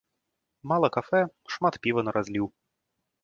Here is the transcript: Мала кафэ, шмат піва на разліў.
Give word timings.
Мала 0.69 0.87
кафэ, 0.95 1.19
шмат 1.55 1.75
піва 1.83 2.01
на 2.07 2.11
разліў. 2.19 2.45